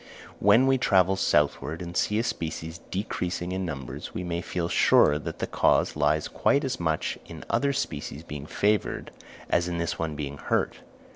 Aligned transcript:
When 0.39 0.65
we 0.65 0.79
travel 0.79 1.15
southward 1.15 1.79
and 1.79 1.95
see 1.95 2.17
a 2.17 2.23
species 2.23 2.79
decreasing 2.89 3.51
in 3.51 3.65
numbers, 3.65 4.15
we 4.15 4.23
may 4.23 4.41
feel 4.41 4.67
sure 4.67 5.19
that 5.19 5.37
the 5.37 5.45
cause 5.45 5.95
lies 5.95 6.27
quite 6.27 6.63
as 6.63 6.79
much 6.79 7.19
in 7.27 7.45
other 7.51 7.71
species 7.71 8.23
being 8.23 8.47
favoured, 8.47 9.11
as 9.47 9.67
in 9.67 9.77
this 9.77 9.99
one 9.99 10.15
being 10.15 10.39
hurt. 10.39 10.77